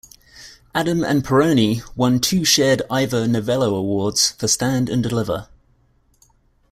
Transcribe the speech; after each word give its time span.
Adam 0.73 1.03
and 1.03 1.23
Pirroni 1.23 1.81
won 1.95 2.19
two 2.19 2.43
shared 2.43 2.81
Ivor 2.89 3.27
Novello 3.27 3.75
Awards 3.75 4.31
for 4.31 4.47
"Stand 4.47 4.89
and 4.89 5.03
Deliver". 5.03 5.47